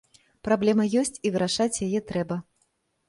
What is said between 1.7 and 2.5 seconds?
яе трэба.